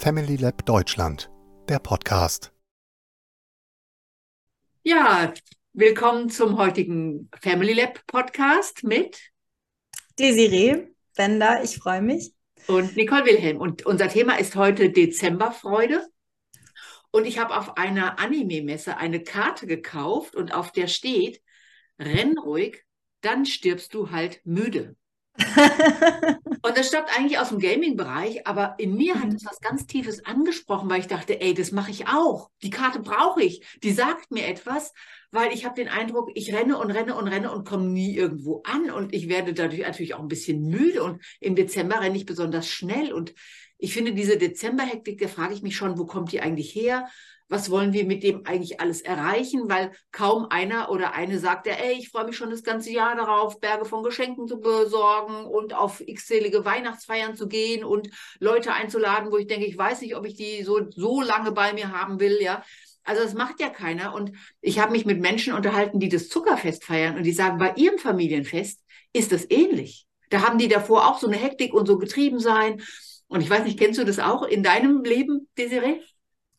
[0.00, 1.30] Family Lab Deutschland,
[1.68, 2.54] der Podcast.
[4.82, 5.34] Ja,
[5.74, 9.20] willkommen zum heutigen Family Lab Podcast mit
[10.18, 12.32] Desiree Bender, ich freue mich.
[12.66, 13.58] Und Nicole Wilhelm.
[13.58, 16.08] Und unser Thema ist heute Dezemberfreude.
[17.10, 21.42] Und ich habe auf einer Anime-Messe eine Karte gekauft und auf der steht,
[21.98, 22.86] renn ruhig,
[23.20, 24.96] dann stirbst du halt müde.
[26.62, 30.24] und das stammt eigentlich aus dem Gaming-Bereich, aber in mir hat es was ganz Tiefes
[30.24, 32.50] angesprochen, weil ich dachte, ey, das mache ich auch.
[32.62, 33.64] Die Karte brauche ich.
[33.82, 34.92] Die sagt mir etwas,
[35.30, 38.62] weil ich habe den Eindruck, ich renne und renne und renne und komme nie irgendwo
[38.64, 42.26] an und ich werde dadurch natürlich auch ein bisschen müde und im Dezember renne ich
[42.26, 43.34] besonders schnell und
[43.80, 47.08] ich finde diese Dezemberhektik, da frage ich mich schon, wo kommt die eigentlich her?
[47.50, 51.74] was wollen wir mit dem eigentlich alles erreichen, weil kaum einer oder eine sagt ja,
[51.74, 55.74] ey, ich freue mich schon das ganze Jahr darauf, Berge von Geschenken zu besorgen und
[55.74, 58.08] auf x-zählige Weihnachtsfeiern zu gehen und
[58.38, 61.72] Leute einzuladen, wo ich denke, ich weiß nicht, ob ich die so, so lange bei
[61.72, 62.62] mir haben will, ja.
[63.02, 64.14] Also das macht ja keiner.
[64.14, 67.72] Und ich habe mich mit Menschen unterhalten, die das Zuckerfest feiern und die sagen, bei
[67.74, 68.80] ihrem Familienfest
[69.12, 70.06] ist das ähnlich.
[70.28, 72.80] Da haben die davor auch so eine Hektik und so getrieben sein.
[73.30, 76.00] Und ich weiß nicht, kennst du das auch in deinem Leben, Desiree?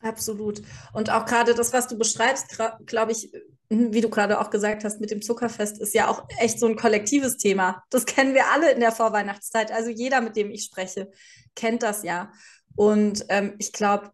[0.00, 0.62] Absolut.
[0.94, 3.30] Und auch gerade das, was du beschreibst, glaube ich,
[3.68, 6.76] wie du gerade auch gesagt hast, mit dem Zuckerfest ist ja auch echt so ein
[6.76, 7.84] kollektives Thema.
[7.90, 9.70] Das kennen wir alle in der Vorweihnachtszeit.
[9.70, 11.10] Also jeder, mit dem ich spreche,
[11.54, 12.32] kennt das ja.
[12.74, 14.10] Und ähm, ich glaube,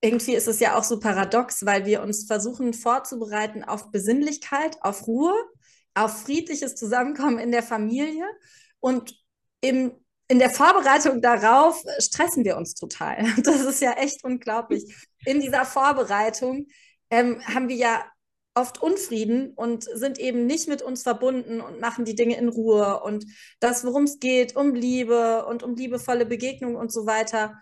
[0.00, 5.06] irgendwie ist es ja auch so paradox, weil wir uns versuchen vorzubereiten auf Besinnlichkeit, auf
[5.06, 5.34] Ruhe,
[5.94, 8.26] auf friedliches Zusammenkommen in der Familie.
[8.80, 9.14] Und
[9.60, 9.92] im
[10.28, 13.24] in der Vorbereitung darauf stressen wir uns total.
[13.42, 14.84] Das ist ja echt unglaublich.
[15.24, 16.66] In dieser Vorbereitung
[17.10, 18.04] ähm, haben wir ja
[18.54, 23.00] oft Unfrieden und sind eben nicht mit uns verbunden und machen die Dinge in Ruhe.
[23.02, 23.26] Und
[23.60, 27.54] das, worum es geht, um Liebe und um liebevolle Begegnung und so weiter.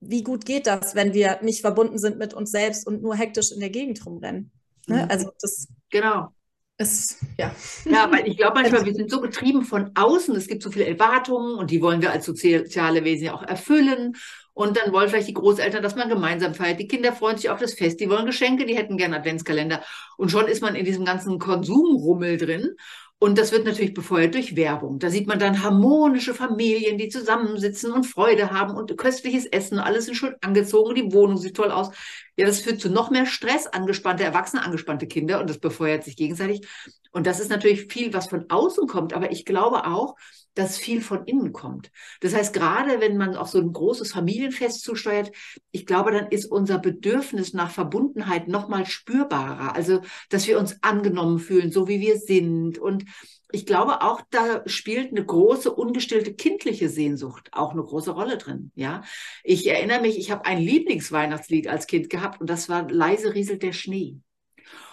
[0.00, 3.52] Wie gut geht das, wenn wir nicht verbunden sind mit uns selbst und nur hektisch
[3.52, 4.50] in der Gegend rumrennen?
[4.86, 5.04] Ne?
[5.04, 5.10] Mhm.
[5.10, 6.32] Also das genau
[6.78, 7.54] es, ja.
[7.84, 10.86] Ja, weil ich glaube manchmal, wir sind so getrieben von außen, es gibt so viele
[10.86, 14.14] Erwartungen und die wollen wir als soziale Wesen ja auch erfüllen.
[14.52, 16.80] Und dann wollen vielleicht die Großeltern, dass man gemeinsam feiert.
[16.80, 19.82] Die Kinder freuen sich auf das Fest, die wollen Geschenke, die hätten gerne Adventskalender.
[20.16, 22.70] Und schon ist man in diesem ganzen Konsumrummel drin.
[23.18, 24.98] Und das wird natürlich befeuert durch Werbung.
[24.98, 29.78] Da sieht man dann harmonische Familien, die zusammensitzen und Freude haben und köstliches Essen.
[29.78, 31.90] Alles sind schön angezogen, die Wohnung sieht toll aus.
[32.36, 36.16] Ja, das führt zu noch mehr Stress, angespannte Erwachsene, angespannte Kinder und das befeuert sich
[36.16, 36.68] gegenseitig.
[37.10, 39.14] Und das ist natürlich viel, was von außen kommt.
[39.14, 40.16] Aber ich glaube auch,
[40.56, 41.90] dass viel von innen kommt.
[42.20, 45.30] Das heißt, gerade wenn man auf so ein großes Familienfest zusteuert,
[45.70, 49.76] ich glaube, dann ist unser Bedürfnis nach Verbundenheit noch mal spürbarer.
[49.76, 50.00] Also,
[50.30, 52.78] dass wir uns angenommen fühlen, so wie wir sind.
[52.78, 53.04] Und
[53.52, 58.72] ich glaube auch, da spielt eine große ungestillte kindliche Sehnsucht auch eine große Rolle drin.
[58.74, 59.02] Ja,
[59.44, 63.62] ich erinnere mich, ich habe ein Lieblingsweihnachtslied als Kind gehabt und das war leise rieselt
[63.62, 64.16] der Schnee.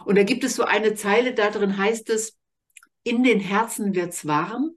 [0.05, 2.37] Und da gibt es so eine Zeile, da drin heißt es,
[3.03, 4.75] in den Herzen wird's warm,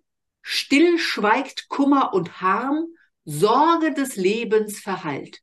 [0.48, 2.86] Still schweigt Kummer und Harm,
[3.24, 5.40] Sorge des Lebens verheilt.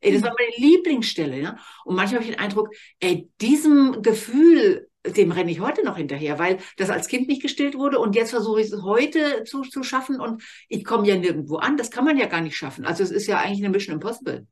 [0.00, 1.40] Ey, das war meine Lieblingsstelle.
[1.40, 1.56] Ja?
[1.84, 2.68] Und manchmal habe ich den Eindruck,
[3.00, 7.74] ey, diesem Gefühl, dem renne ich heute noch hinterher, weil das als Kind nicht gestillt
[7.74, 11.56] wurde und jetzt versuche ich es heute zu, zu schaffen und ich komme ja nirgendwo
[11.56, 11.76] an.
[11.76, 12.86] Das kann man ja gar nicht schaffen.
[12.86, 14.46] Also es ist ja eigentlich eine Mission Impossible.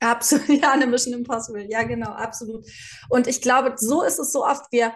[0.00, 1.64] Absolut, ja, eine Mission Impossible.
[1.70, 2.66] Ja, genau, absolut.
[3.08, 4.92] Und ich glaube, so ist es so oft, wir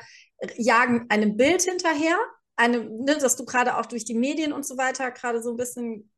[0.56, 2.18] jagen einem Bild hinterher
[2.58, 5.56] eine, ne, dass du gerade auch durch die Medien und so weiter gerade so ein
[5.56, 6.10] bisschen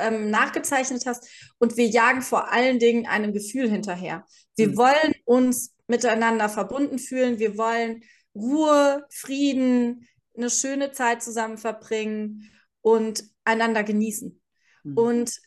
[0.00, 1.28] ähm, nachgezeichnet hast.
[1.58, 4.26] Und wir jagen vor allen Dingen einem Gefühl hinterher.
[4.56, 4.76] Wir mhm.
[4.78, 7.38] wollen uns miteinander verbunden fühlen.
[7.38, 8.02] Wir wollen
[8.34, 12.50] Ruhe, Frieden, eine schöne Zeit zusammen verbringen
[12.80, 14.40] und einander genießen.
[14.84, 14.96] Mhm.
[14.96, 15.40] Und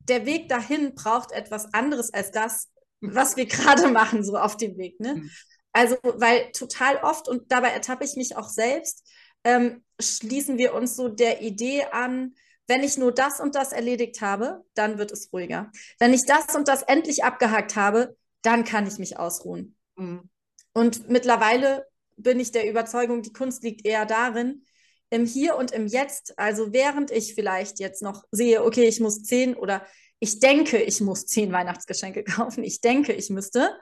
[0.00, 2.70] der Weg dahin braucht etwas anderes als das,
[3.00, 4.98] was wir gerade machen, so auf dem Weg.
[4.98, 5.14] Ne?
[5.14, 5.30] Mhm.
[5.72, 9.08] Also, weil total oft, und dabei ertappe ich mich auch selbst,
[9.44, 12.34] ähm, schließen wir uns so der Idee an,
[12.68, 15.70] wenn ich nur das und das erledigt habe, dann wird es ruhiger.
[15.98, 19.76] Wenn ich das und das endlich abgehakt habe, dann kann ich mich ausruhen.
[19.96, 20.28] Mhm.
[20.72, 21.86] Und mittlerweile
[22.16, 24.64] bin ich der Überzeugung, die Kunst liegt eher darin,
[25.10, 29.22] im Hier und im Jetzt, also während ich vielleicht jetzt noch sehe, okay, ich muss
[29.22, 29.84] zehn oder
[30.20, 33.76] ich denke, ich muss zehn Weihnachtsgeschenke kaufen, ich denke, ich müsste,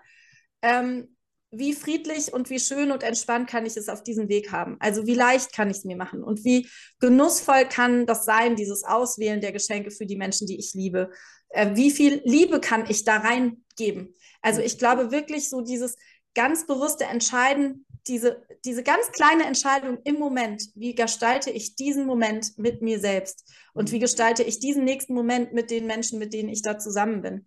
[0.63, 1.17] ähm,
[1.51, 4.77] wie friedlich und wie schön und entspannt kann ich es auf diesem Weg haben?
[4.79, 6.23] Also wie leicht kann ich es mir machen?
[6.23, 6.69] Und wie
[7.01, 11.11] genussvoll kann das sein, dieses Auswählen der Geschenke für die Menschen, die ich liebe?
[11.49, 14.15] Äh, wie viel Liebe kann ich da reingeben?
[14.43, 15.97] Also ich glaube wirklich so dieses
[16.35, 22.57] ganz bewusste Entscheiden, diese, diese ganz kleine Entscheidung im Moment, wie gestalte ich diesen Moment
[22.57, 26.49] mit mir selbst und wie gestalte ich diesen nächsten Moment mit den Menschen, mit denen
[26.49, 27.47] ich da zusammen bin,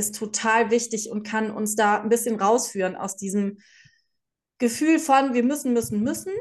[0.00, 3.58] ist total wichtig und kann uns da ein bisschen rausführen aus diesem
[4.58, 6.32] Gefühl von, wir müssen, müssen, müssen.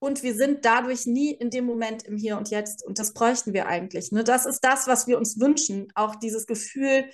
[0.00, 2.86] Und wir sind dadurch nie in dem Moment im Hier und Jetzt.
[2.86, 4.12] Und das bräuchten wir eigentlich.
[4.12, 4.22] Ne?
[4.22, 5.88] Das ist das, was wir uns wünschen.
[5.96, 7.10] Auch dieses Gefühl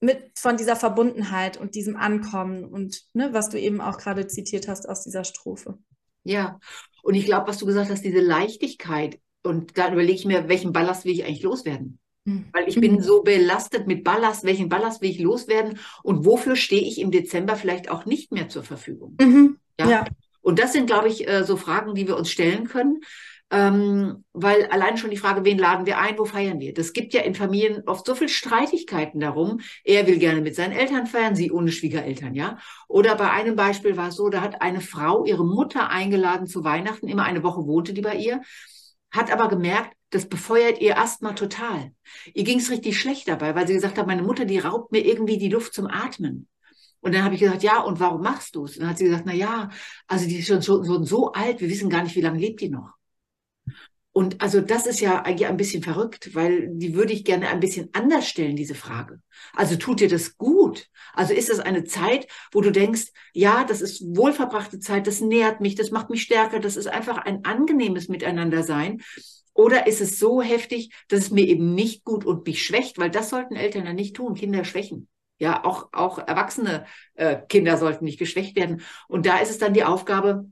[0.00, 4.68] mit von dieser Verbundenheit und diesem Ankommen und ne, was du eben auch gerade zitiert
[4.68, 5.78] hast aus dieser Strophe.
[6.22, 6.60] Ja,
[7.02, 9.18] und ich glaube, was du gesagt hast, diese Leichtigkeit.
[9.42, 11.98] Und dann überlege ich mir, welchen Ballast will ich eigentlich loswerden?
[12.28, 12.44] Hm.
[12.52, 13.00] Weil ich bin mhm.
[13.00, 14.44] so belastet mit Ballast.
[14.44, 15.78] Welchen Ballast will ich loswerden?
[16.02, 19.16] Und wofür stehe ich im Dezember vielleicht auch nicht mehr zur Verfügung?
[19.20, 19.56] Mhm.
[19.80, 19.88] Ja?
[19.88, 20.04] ja.
[20.42, 23.00] Und das sind, glaube ich, äh, so Fragen, die wir uns stellen können.
[23.50, 26.74] Ähm, weil allein schon die Frage, wen laden wir ein, wo feiern wir?
[26.74, 29.60] Das gibt ja in Familien oft so viel Streitigkeiten darum.
[29.84, 32.58] Er will gerne mit seinen Eltern feiern, sie ohne Schwiegereltern, ja.
[32.88, 36.62] Oder bei einem Beispiel war es so, da hat eine Frau ihre Mutter eingeladen zu
[36.62, 38.42] Weihnachten, immer eine Woche wohnte die bei ihr,
[39.10, 41.92] hat aber gemerkt, das befeuert ihr Asthma total.
[42.32, 45.04] Ihr ging es richtig schlecht dabei, weil sie gesagt hat, meine Mutter, die raubt mir
[45.04, 46.48] irgendwie die Luft zum Atmen.
[47.00, 48.76] Und dann habe ich gesagt, ja, und warum machst du es?
[48.76, 49.70] Und dann hat sie gesagt, na ja,
[50.06, 52.60] also die ist schon so, so, so alt, wir wissen gar nicht, wie lange lebt
[52.60, 52.97] die noch.
[54.12, 57.60] Und also das ist ja eigentlich ein bisschen verrückt, weil die würde ich gerne ein
[57.60, 59.20] bisschen anders stellen, diese Frage.
[59.54, 60.88] Also tut dir das gut?
[61.12, 65.60] Also ist das eine Zeit, wo du denkst, ja, das ist wohlverbrachte Zeit, das nährt
[65.60, 69.02] mich, das macht mich stärker, das ist einfach ein angenehmes Miteinander sein.
[69.52, 73.10] Oder ist es so heftig, dass es mir eben nicht gut und mich schwächt, weil
[73.10, 75.08] das sollten Eltern ja nicht tun, Kinder schwächen.
[75.40, 78.82] Ja, auch, auch erwachsene äh, Kinder sollten nicht geschwächt werden.
[79.06, 80.50] Und da ist es dann die Aufgabe,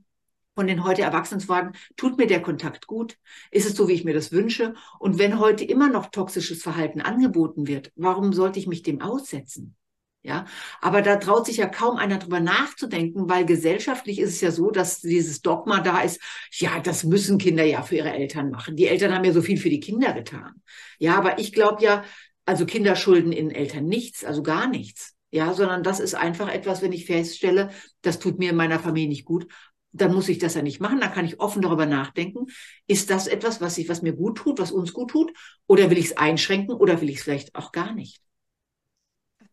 [0.57, 3.19] von den heute Erwachsenen zu fragen, tut mir der Kontakt gut?
[3.51, 4.73] Ist es so, wie ich mir das wünsche?
[4.97, 9.75] Und wenn heute immer noch toxisches Verhalten angeboten wird, warum sollte ich mich dem aussetzen?
[10.23, 10.45] Ja,
[10.81, 14.71] aber da traut sich ja kaum einer drüber nachzudenken, weil gesellschaftlich ist es ja so,
[14.71, 16.19] dass dieses Dogma da ist,
[16.53, 18.75] ja, das müssen Kinder ja für ihre Eltern machen.
[18.75, 20.63] Die Eltern haben ja so viel für die Kinder getan.
[20.97, 22.03] Ja, aber ich glaube ja,
[22.45, 25.13] also Kinder schulden in Eltern nichts, also gar nichts.
[25.29, 27.69] Ja, sondern das ist einfach etwas, wenn ich feststelle,
[28.01, 29.47] das tut mir in meiner Familie nicht gut,
[29.91, 30.99] dann muss ich das ja nicht machen.
[30.99, 32.47] Da kann ich offen darüber nachdenken.
[32.87, 35.31] Ist das etwas, was ich, was mir gut tut, was uns gut tut?
[35.67, 38.21] Oder will ich es einschränken oder will ich es vielleicht auch gar nicht?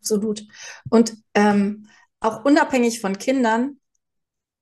[0.01, 0.43] Absolut.
[0.91, 1.89] Und ähm,
[2.21, 3.81] auch unabhängig von Kindern,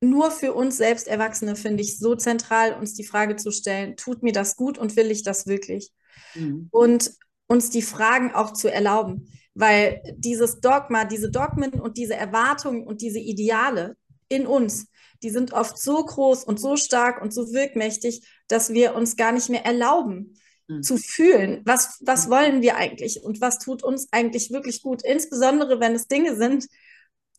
[0.01, 4.23] nur für uns selbst Erwachsene finde ich so zentral, uns die Frage zu stellen, tut
[4.23, 5.93] mir das gut und will ich das wirklich?
[6.35, 6.69] Mhm.
[6.73, 7.13] Und
[7.47, 9.29] uns die Fragen auch zu erlauben.
[9.55, 13.97] Weil dieses Dogma, diese Dogmen und diese Erwartungen und diese Ideale
[14.29, 14.87] in uns,
[15.23, 19.33] die sind oft so groß und so stark und so wirkmächtig, dass wir uns gar
[19.33, 20.39] nicht mehr erlauben
[20.69, 20.83] mhm.
[20.83, 22.31] zu fühlen, was, was mhm.
[22.31, 26.67] wollen wir eigentlich und was tut uns eigentlich wirklich gut, insbesondere wenn es Dinge sind,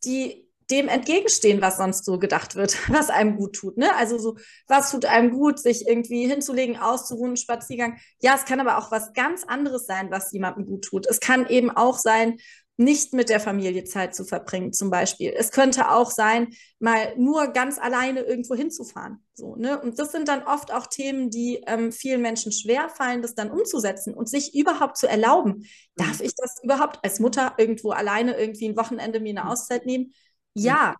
[0.04, 3.76] die dem entgegenstehen, was sonst so gedacht wird, was einem gut tut.
[3.76, 3.94] Ne?
[3.96, 7.98] Also so, was tut einem gut, sich irgendwie hinzulegen, auszuruhen, Spaziergang.
[8.20, 11.06] Ja, es kann aber auch was ganz anderes sein, was jemandem gut tut.
[11.06, 12.38] Es kann eben auch sein,
[12.76, 15.32] nicht mit der Familie Zeit zu verbringen, zum Beispiel.
[15.36, 16.48] Es könnte auch sein,
[16.80, 19.24] mal nur ganz alleine irgendwo hinzufahren.
[19.34, 19.80] So, ne?
[19.80, 23.50] Und das sind dann oft auch Themen, die ähm, vielen Menschen schwer fallen, das dann
[23.50, 25.66] umzusetzen und sich überhaupt zu erlauben.
[25.96, 26.26] Darf mhm.
[26.26, 29.52] ich das überhaupt als Mutter irgendwo alleine irgendwie ein Wochenende mir eine mhm.
[29.52, 30.12] Auszeit nehmen?
[30.54, 30.96] Ja,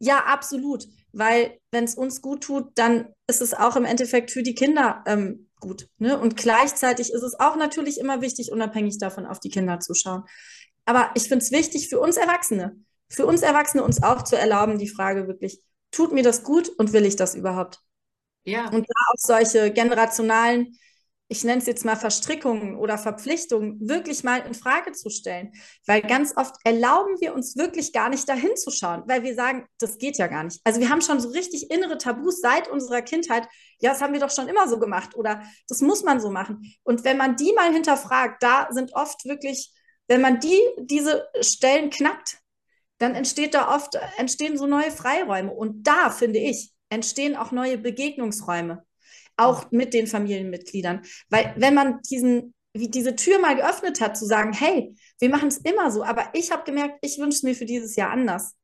[0.00, 0.88] ja, absolut.
[1.12, 5.04] Weil wenn es uns gut tut, dann ist es auch im Endeffekt für die Kinder
[5.06, 5.88] ähm, gut.
[5.98, 6.18] Ne?
[6.18, 10.24] Und gleichzeitig ist es auch natürlich immer wichtig, unabhängig davon auf die Kinder zu schauen.
[10.84, 12.76] Aber ich finde es wichtig für uns Erwachsene,
[13.08, 16.92] für uns Erwachsene uns auch zu erlauben, die Frage wirklich, tut mir das gut und
[16.92, 17.80] will ich das überhaupt?
[18.44, 18.68] Ja.
[18.70, 20.76] Und da auch solche generationalen,
[21.28, 25.52] ich nenne es jetzt mal Verstrickungen oder Verpflichtungen, wirklich mal in Frage zu stellen.
[25.86, 29.66] Weil ganz oft erlauben wir uns wirklich gar nicht dahin zu schauen, weil wir sagen,
[29.78, 30.60] das geht ja gar nicht.
[30.64, 33.48] Also wir haben schon so richtig innere Tabus seit unserer Kindheit.
[33.78, 36.74] Ja, das haben wir doch schon immer so gemacht oder das muss man so machen.
[36.82, 39.72] Und wenn man die mal hinterfragt, da sind oft wirklich
[40.12, 42.36] wenn man die, diese Stellen knackt,
[42.98, 45.50] dann entsteht da oft, entstehen so neue Freiräume.
[45.50, 48.84] Und da, finde ich, entstehen auch neue Begegnungsräume,
[49.38, 51.00] auch mit den Familienmitgliedern.
[51.30, 55.48] Weil wenn man diesen, wie diese Tür mal geöffnet hat, zu sagen, hey, wir machen
[55.48, 58.54] es immer so, aber ich habe gemerkt, ich wünsche es mir für dieses Jahr anders.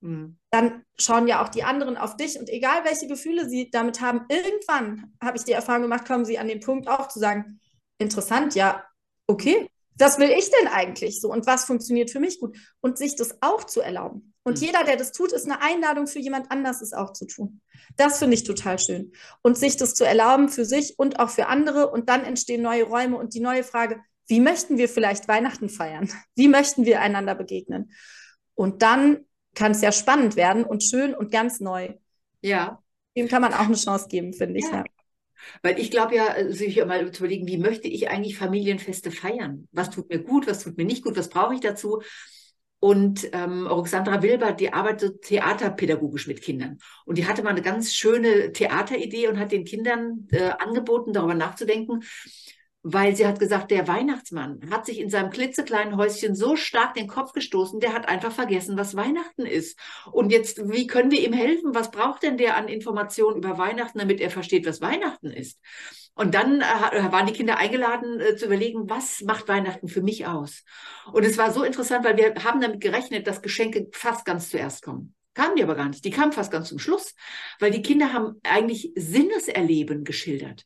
[0.00, 0.36] Mhm.
[0.50, 4.26] Dann schauen ja auch die anderen auf dich und egal welche Gefühle sie damit haben,
[4.28, 7.60] irgendwann habe ich die Erfahrung gemacht, kommen sie an den Punkt auch zu sagen,
[7.98, 8.84] interessant, ja,
[9.28, 12.56] okay, was will ich denn eigentlich so und was funktioniert für mich gut?
[12.80, 14.34] Und sich das auch zu erlauben.
[14.42, 14.66] Und mhm.
[14.66, 17.60] jeder, der das tut, ist eine Einladung für jemand anders, es auch zu tun.
[17.96, 19.12] Das finde ich total schön.
[19.42, 21.90] Und sich das zu erlauben für sich und auch für andere.
[21.90, 26.10] Und dann entstehen neue Räume und die neue Frage, wie möchten wir vielleicht Weihnachten feiern?
[26.34, 27.92] Wie möchten wir einander begegnen?
[28.54, 29.24] Und dann
[29.54, 31.94] kann es ja spannend werden und schön und ganz neu.
[32.40, 32.82] Ja.
[33.16, 34.66] Dem kann man auch eine Chance geben, finde ich.
[34.70, 34.84] Ja.
[35.62, 39.68] Weil ich glaube ja, äh, sich mal zu überlegen, wie möchte ich eigentlich Familienfeste feiern?
[39.72, 42.02] Was tut mir gut, was tut mir nicht gut, was brauche ich dazu?
[42.80, 46.78] Und ähm, Alexandra Wilbert, die arbeitet theaterpädagogisch mit Kindern.
[47.06, 51.34] Und die hatte mal eine ganz schöne Theateridee und hat den Kindern äh, angeboten, darüber
[51.34, 52.04] nachzudenken,
[52.92, 57.06] weil sie hat gesagt, der Weihnachtsmann hat sich in seinem klitzekleinen Häuschen so stark den
[57.06, 59.78] Kopf gestoßen, der hat einfach vergessen, was Weihnachten ist.
[60.10, 61.74] Und jetzt, wie können wir ihm helfen?
[61.74, 65.60] Was braucht denn der an Informationen über Weihnachten, damit er versteht, was Weihnachten ist?
[66.14, 70.26] Und dann äh, waren die Kinder eingeladen äh, zu überlegen, was macht Weihnachten für mich
[70.26, 70.64] aus?
[71.12, 74.82] Und es war so interessant, weil wir haben damit gerechnet, dass Geschenke fast ganz zuerst
[74.82, 75.14] kommen.
[75.34, 76.04] Kamen die aber gar nicht.
[76.04, 77.14] Die kamen fast ganz zum Schluss,
[77.60, 80.64] weil die Kinder haben eigentlich Sinneserleben geschildert.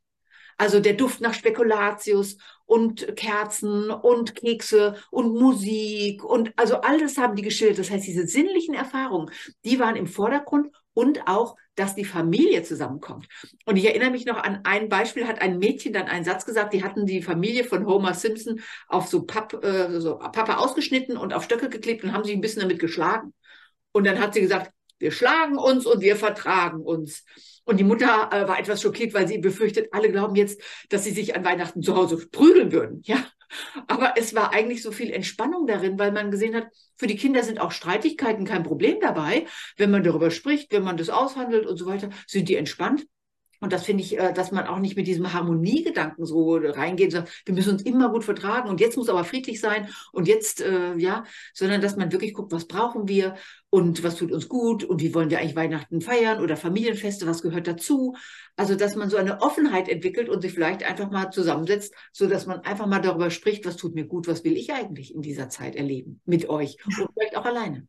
[0.59, 7.37] Also der Duft nach Spekulatius und Kerzen und Kekse und Musik und also alles haben
[7.37, 7.79] die geschildert.
[7.79, 9.31] Das heißt, diese sinnlichen Erfahrungen,
[9.65, 13.27] die waren im Vordergrund und auch, dass die Familie zusammenkommt.
[13.65, 16.75] Und ich erinnere mich noch an ein Beispiel, hat ein Mädchen dann einen Satz gesagt,
[16.75, 21.33] die hatten die Familie von Homer Simpson auf so, Papp, äh, so Pappe ausgeschnitten und
[21.33, 23.33] auf Stöcke geklebt und haben sich ein bisschen damit geschlagen.
[23.93, 27.25] Und dann hat sie gesagt, wir schlagen uns und wir vertragen uns.
[27.65, 31.13] Und die Mutter äh, war etwas schockiert, weil sie befürchtet, alle glauben jetzt, dass sie
[31.13, 33.03] sich an Weihnachten zu Hause prügeln würden.
[33.05, 33.25] Ja,
[33.87, 36.67] aber es war eigentlich so viel Entspannung darin, weil man gesehen hat,
[36.97, 39.47] für die Kinder sind auch Streitigkeiten kein Problem dabei.
[39.77, 43.07] Wenn man darüber spricht, wenn man das aushandelt und so weiter, sind die entspannt.
[43.63, 47.43] Und das finde ich, äh, dass man auch nicht mit diesem Harmoniegedanken so reingeht, sagt,
[47.45, 50.97] wir müssen uns immer gut vertragen und jetzt muss aber friedlich sein und jetzt, äh,
[50.97, 51.23] ja,
[51.55, 53.37] sondern dass man wirklich guckt, was brauchen wir
[53.71, 57.41] und was tut uns gut und wie wollen wir eigentlich Weihnachten feiern oder Familienfeste, was
[57.41, 58.17] gehört dazu.
[58.57, 62.47] Also, dass man so eine Offenheit entwickelt und sich vielleicht einfach mal zusammensetzt, so dass
[62.47, 65.49] man einfach mal darüber spricht, was tut mir gut, was will ich eigentlich in dieser
[65.49, 67.87] Zeit erleben mit euch und vielleicht auch alleine.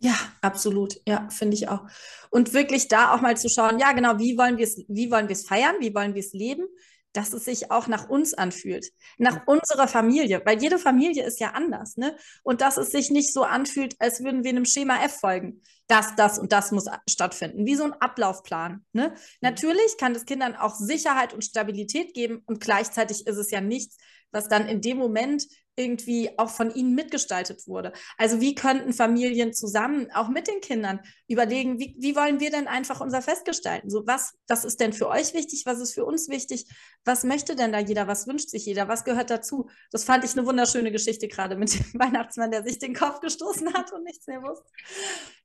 [0.00, 1.00] Ja, absolut.
[1.06, 1.86] Ja, finde ich auch.
[2.30, 5.28] Und wirklich da auch mal zu schauen, ja, genau, wie wollen wir es, wie wollen
[5.28, 6.66] wir es feiern, wie wollen wir es leben,
[7.12, 11.52] dass es sich auch nach uns anfühlt, nach unserer Familie, weil jede Familie ist ja
[11.52, 12.16] anders, ne?
[12.42, 15.62] Und dass es sich nicht so anfühlt, als würden wir einem Schema F folgen.
[15.86, 18.84] Das, das und das muss stattfinden, wie so ein Ablaufplan.
[18.92, 19.14] Ne?
[19.42, 23.98] Natürlich kann es Kindern auch Sicherheit und Stabilität geben und gleichzeitig ist es ja nichts,
[24.32, 27.92] was dann in dem Moment irgendwie auch von ihnen mitgestaltet wurde.
[28.16, 32.68] Also wie könnten Familien zusammen, auch mit den Kindern, überlegen, wie, wie wollen wir denn
[32.68, 33.90] einfach unser Fest gestalten?
[33.90, 35.64] So, was, was ist denn für euch wichtig?
[35.66, 36.66] Was ist für uns wichtig?
[37.04, 38.06] Was möchte denn da jeder?
[38.06, 38.88] Was wünscht sich jeder?
[38.88, 39.68] Was gehört dazu?
[39.90, 43.72] Das fand ich eine wunderschöne Geschichte gerade mit dem Weihnachtsmann, der sich den Kopf gestoßen
[43.74, 44.66] hat und nichts mehr wusste.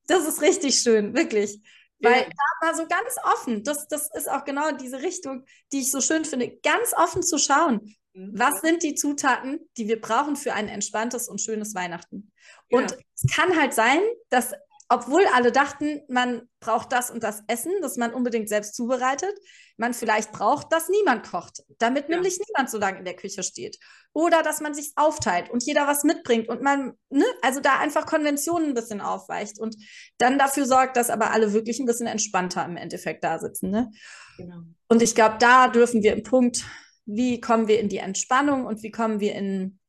[0.07, 1.61] Das ist richtig schön, wirklich.
[2.01, 2.29] Weil ja.
[2.29, 5.43] da war so ganz offen, das, das ist auch genau diese Richtung,
[5.73, 7.93] die ich so schön finde, ganz offen zu schauen.
[8.13, 8.31] Mhm.
[8.33, 12.31] Was sind die Zutaten, die wir brauchen für ein entspanntes und schönes Weihnachten?
[12.71, 12.97] Und ja.
[13.15, 13.99] es kann halt sein,
[14.29, 14.53] dass,
[14.87, 19.33] obwohl alle dachten, man braucht das und das Essen, das man unbedingt selbst zubereitet,
[19.77, 22.15] man vielleicht braucht, dass niemand kocht, damit ja.
[22.15, 23.77] nämlich niemand so lange in der Küche steht.
[24.11, 28.05] Oder dass man sich aufteilt und jeder was mitbringt und man, ne, also da einfach
[28.05, 29.75] Konventionen ein bisschen aufweicht und
[30.17, 33.69] dann dafür sorgt, dass aber alle wirklich ein bisschen entspannter im Endeffekt da sitzen.
[33.69, 33.91] Ne?
[34.37, 34.63] Genau.
[34.87, 36.65] Und ich glaube, da dürfen wir im Punkt
[37.11, 39.79] wie kommen wir in die Entspannung und wie kommen wir in,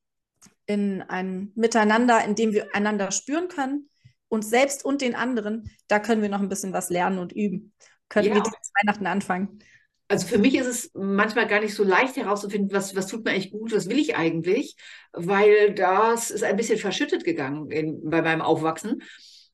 [0.65, 3.91] in ein Miteinander, in dem wir einander spüren können,
[4.29, 7.75] uns selbst und den anderen, da können wir noch ein bisschen was lernen und üben.
[8.09, 8.35] Können ja.
[8.37, 8.51] wir zu
[8.81, 9.59] Weihnachten anfangen.
[10.09, 13.33] Also für mich ist es manchmal gar nicht so leicht herauszufinden, was, was tut mir
[13.33, 14.77] eigentlich gut, was will ich eigentlich,
[15.13, 19.03] weil das ist ein bisschen verschüttet gegangen in, bei meinem Aufwachsen.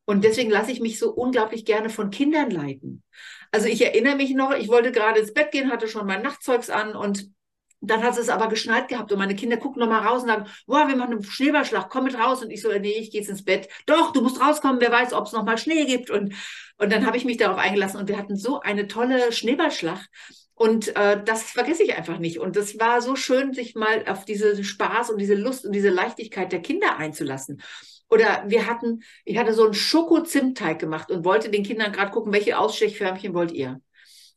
[0.04, 3.02] Und deswegen lasse ich mich so unglaublich gerne von Kindern leiten.
[3.50, 6.70] Also ich erinnere mich noch, ich wollte gerade ins Bett gehen, hatte schon mein Nachtzeugs
[6.70, 7.28] an und
[7.80, 10.46] dann hat es aber geschneit gehabt und meine Kinder gucken noch mal raus und sagen,
[10.66, 12.42] boah, wir machen einen Schneeballschlag, komm mit raus.
[12.42, 13.68] Und ich so, nee, ich gehe jetzt ins Bett.
[13.86, 16.10] Doch, du musst rauskommen, wer weiß, ob es noch mal Schnee gibt.
[16.10, 16.34] Und,
[16.78, 20.08] und dann habe ich mich darauf eingelassen und wir hatten so eine tolle Schneeballschlacht.
[20.54, 22.40] Und äh, das vergesse ich einfach nicht.
[22.40, 25.90] Und das war so schön, sich mal auf diesen Spaß und diese Lust und diese
[25.90, 27.60] Leichtigkeit der Kinder einzulassen.
[28.08, 32.32] Oder wir hatten, ich hatte so einen Schoko-Zimtteig gemacht und wollte den Kindern gerade gucken,
[32.32, 33.80] welche Ausstechförmchen wollt ihr?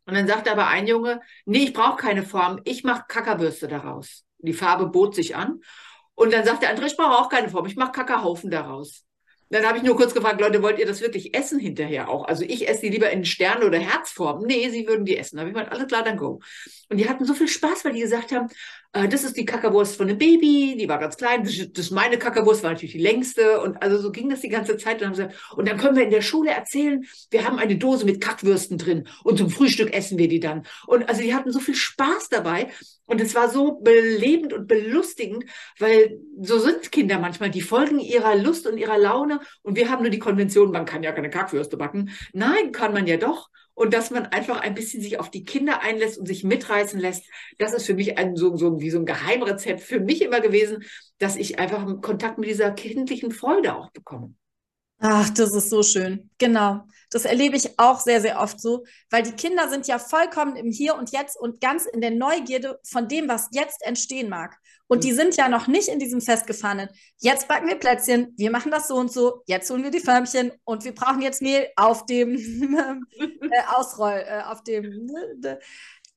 [0.09, 4.25] Und dann sagte aber ein Junge, nee, ich brauche keine Form, ich mache Kackerbürste daraus.
[4.39, 5.61] Die Farbe bot sich an.
[6.15, 9.05] Und dann sagte der andere, ich brauche auch keine Form, ich mache Kackerhaufen daraus.
[9.51, 12.27] Dann habe ich nur kurz gefragt, Leute, wollt ihr das wirklich essen hinterher auch?
[12.27, 14.43] Also ich esse die lieber in Sterne- oder Herzform.
[14.45, 15.37] Nee, sie würden die essen.
[15.37, 16.39] Da habe ich gesagt, alles klar, dann go.
[16.89, 18.47] Und die hatten so viel Spaß, weil die gesagt haben,
[18.91, 22.63] das ist die Kackerwurst von dem Baby, die war ganz klein, das, ist meine Kackerwurst,
[22.63, 23.61] war natürlich die längste.
[23.61, 25.01] Und also so ging das die ganze Zeit.
[25.01, 28.05] Und, haben gesagt, und dann können wir in der Schule erzählen, wir haben eine Dose
[28.05, 30.65] mit Kackwürsten drin und zum Frühstück essen wir die dann.
[30.87, 32.71] Und also die hatten so viel Spaß dabei.
[33.05, 35.45] Und es war so belebend und belustigend,
[35.79, 39.39] weil so sind Kinder manchmal, die folgen ihrer Lust und ihrer Laune.
[39.63, 42.11] Und wir haben nur die Konvention, man kann ja keine Kackwürste backen.
[42.33, 43.49] Nein, kann man ja doch.
[43.73, 47.23] Und dass man einfach ein bisschen sich auf die Kinder einlässt und sich mitreißen lässt,
[47.57, 50.83] das ist für mich ein, so, so, wie so ein Geheimrezept für mich immer gewesen,
[51.17, 54.33] dass ich einfach Kontakt mit dieser kindlichen Freude auch bekomme.
[55.01, 56.29] Ach, das ist so schön.
[56.37, 56.81] Genau.
[57.09, 60.71] Das erlebe ich auch sehr, sehr oft so, weil die Kinder sind ja vollkommen im
[60.71, 64.57] Hier und Jetzt und ganz in der Neugierde von dem, was jetzt entstehen mag.
[64.89, 66.89] Und die sind ja noch nicht in diesem festgefahrenen.
[67.19, 70.51] Jetzt backen wir Plätzchen, wir machen das so und so, jetzt holen wir die Förmchen
[70.63, 72.35] und wir brauchen jetzt Mehl auf dem
[73.15, 75.59] äh, Ausroll, äh, auf dem, ne,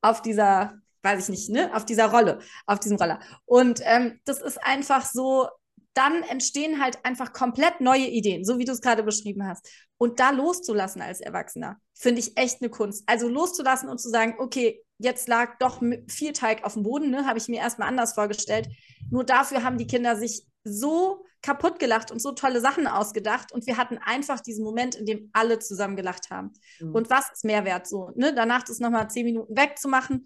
[0.01, 3.19] auf dieser, weiß ich nicht, ne, auf dieser Rolle, auf diesem Roller.
[3.45, 5.47] Und ähm, das ist einfach so,
[5.93, 9.69] dann entstehen halt einfach komplett neue Ideen, so wie du es gerade beschrieben hast.
[9.99, 13.03] Und da loszulassen als Erwachsener, finde ich echt eine Kunst.
[13.05, 17.25] Also loszulassen und zu sagen, okay, jetzt lag doch viel Teig auf dem Boden, ne?
[17.25, 18.69] habe ich mir erstmal anders vorgestellt.
[19.09, 23.67] Nur dafür haben die Kinder sich so kaputt gelacht und so tolle Sachen ausgedacht und
[23.67, 26.53] wir hatten einfach diesen Moment, in dem alle zusammen gelacht haben.
[26.79, 26.95] Mhm.
[26.95, 28.11] Und was ist Mehrwert so?
[28.15, 28.33] Ne?
[28.33, 30.25] Danach das nochmal zehn Minuten wegzumachen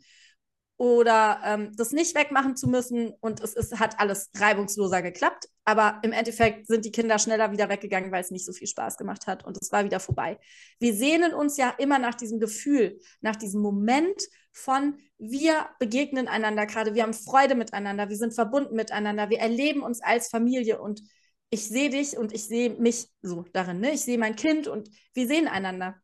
[0.78, 5.50] oder ähm, das nicht wegmachen zu müssen und es ist, hat alles reibungsloser geklappt.
[5.66, 8.98] Aber im Endeffekt sind die Kinder schneller wieder weggegangen, weil es nicht so viel Spaß
[8.98, 10.38] gemacht hat und es war wieder vorbei.
[10.80, 14.22] Wir sehnen uns ja immer nach diesem Gefühl, nach diesem Moment
[14.58, 19.82] von wir begegnen einander gerade, wir haben Freude miteinander, wir sind verbunden miteinander, wir erleben
[19.82, 21.02] uns als Familie und
[21.50, 23.80] ich sehe dich und ich sehe mich so darin.
[23.80, 23.94] Ne?
[23.94, 25.96] Ich sehe mein Kind und wir sehen einander.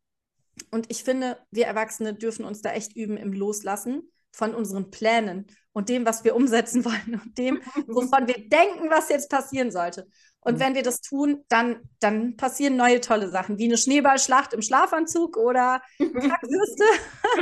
[0.71, 5.47] Und ich finde, wir Erwachsene dürfen uns da echt üben im Loslassen von unseren Plänen
[5.73, 10.07] und dem, was wir umsetzen wollen und dem, wovon wir denken, was jetzt passieren sollte.
[10.43, 10.59] Und mhm.
[10.59, 15.37] wenn wir das tun, dann, dann passieren neue tolle Sachen, wie eine Schneeballschlacht im Schlafanzug
[15.37, 16.83] oder Kackwürste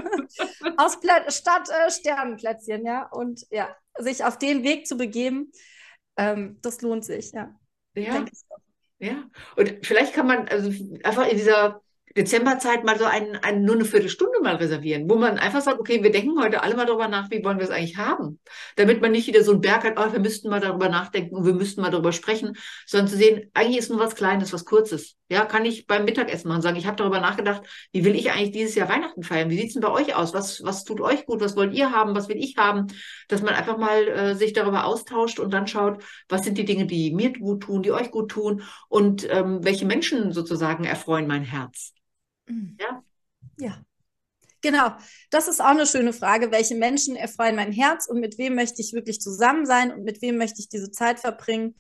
[0.78, 3.08] aus Plä statt äh, Sternenplätzchen, ja.
[3.12, 5.52] Und ja, sich auf den Weg zu begeben,
[6.18, 7.56] ähm, das lohnt sich, ja.
[7.96, 8.26] Ja.
[9.00, 9.24] Ja.
[9.56, 10.72] Und vielleicht kann man also
[11.04, 11.82] einfach in dieser
[12.16, 16.04] Dezemberzeit mal so ein, ein, nur eine Viertelstunde mal reservieren, wo man einfach sagt, okay,
[16.04, 18.40] wir denken heute alle mal darüber nach, wie wollen wir es eigentlich haben.
[18.76, 21.46] Damit man nicht wieder so einen Berg hat, oh, wir müssten mal darüber nachdenken und
[21.46, 25.16] wir müssten mal darüber sprechen, sondern zu sehen, eigentlich ist nur was Kleines, was Kurzes.
[25.30, 27.62] Ja, kann ich beim Mittagessen machen sagen, ich habe darüber nachgedacht,
[27.94, 29.50] wie will ich eigentlich dieses Jahr Weihnachten feiern?
[29.50, 30.34] Wie sieht's denn bei euch aus?
[30.34, 31.40] Was, was tut euch gut?
[31.40, 32.16] Was wollt ihr haben?
[32.16, 32.88] Was will ich haben?
[33.30, 36.86] Dass man einfach mal äh, sich darüber austauscht und dann schaut, was sind die Dinge,
[36.86, 41.44] die mir gut tun, die euch gut tun und ähm, welche Menschen sozusagen erfreuen mein
[41.44, 41.94] Herz.
[42.80, 43.04] Ja.
[43.58, 43.86] Ja.
[44.62, 44.92] Genau,
[45.32, 46.52] das ist auch eine schöne Frage.
[46.52, 50.22] Welche Menschen erfreuen mein Herz und mit wem möchte ich wirklich zusammen sein und mit
[50.22, 51.76] wem möchte ich diese Zeit verbringen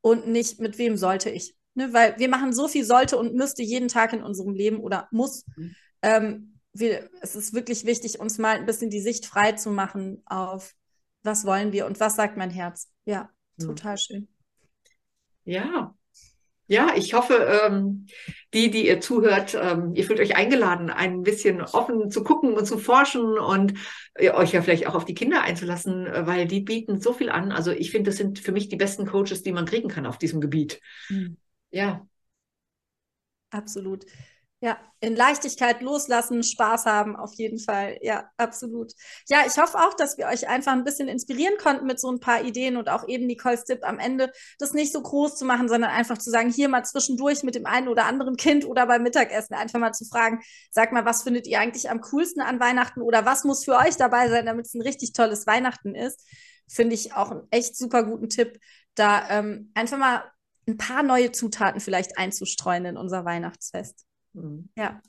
[0.00, 1.54] und nicht mit wem sollte ich?
[1.74, 5.08] Ne, weil wir machen so viel sollte und müsste jeden Tag in unserem Leben oder
[5.10, 5.44] muss.
[5.56, 5.74] Mhm.
[6.02, 10.22] Ähm, wir, es ist wirklich wichtig, uns mal ein bisschen die Sicht frei zu machen
[10.24, 10.74] auf,
[11.22, 12.90] was wollen wir und was sagt mein Herz.
[13.04, 13.66] Ja, mhm.
[13.66, 14.28] total schön.
[15.44, 15.94] Ja,
[16.74, 17.34] ja, ich hoffe,
[17.66, 18.06] ähm,
[18.52, 22.66] die, die ihr zuhört, ähm, ihr fühlt euch eingeladen, ein bisschen offen zu gucken und
[22.66, 23.74] zu forschen und
[24.14, 27.30] äh, euch ja vielleicht auch auf die Kinder einzulassen, äh, weil die bieten so viel
[27.30, 27.52] an.
[27.52, 30.18] Also ich finde, das sind für mich die besten Coaches, die man kriegen kann auf
[30.18, 30.80] diesem Gebiet.
[31.08, 31.36] Mhm.
[31.70, 32.06] Ja.
[33.50, 34.04] Absolut.
[34.64, 37.98] Ja, in Leichtigkeit loslassen, Spaß haben, auf jeden Fall.
[38.00, 38.94] Ja, absolut.
[39.28, 42.18] Ja, ich hoffe auch, dass wir euch einfach ein bisschen inspirieren konnten mit so ein
[42.18, 45.68] paar Ideen und auch eben Nicole's Tipp am Ende, das nicht so groß zu machen,
[45.68, 49.02] sondern einfach zu sagen, hier mal zwischendurch mit dem einen oder anderen Kind oder beim
[49.02, 53.02] Mittagessen einfach mal zu fragen, sag mal, was findet ihr eigentlich am coolsten an Weihnachten
[53.02, 56.26] oder was muss für euch dabei sein, damit es ein richtig tolles Weihnachten ist?
[56.70, 58.58] Finde ich auch einen echt super guten Tipp,
[58.94, 60.24] da ähm, einfach mal
[60.66, 64.06] ein paar neue Zutaten vielleicht einzustreuen in unser Weihnachtsfest.
[64.34, 64.68] Mhm.
[64.76, 65.00] Ja.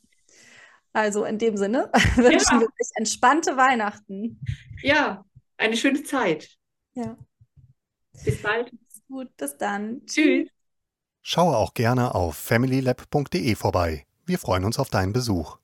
[0.93, 2.59] Also in dem Sinne wünschen ja.
[2.61, 4.39] wir euch entspannte Weihnachten.
[4.81, 5.25] Ja,
[5.57, 6.57] eine schöne Zeit.
[6.93, 7.17] Ja.
[8.23, 8.71] Bis bald.
[9.09, 10.05] Gut, bis dann.
[10.05, 10.49] Tschüss.
[11.21, 14.05] Schaue auch gerne auf familylab.de vorbei.
[14.25, 15.57] Wir freuen uns auf deinen Besuch.